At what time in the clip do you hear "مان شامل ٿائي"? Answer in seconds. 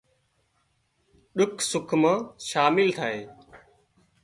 2.01-3.21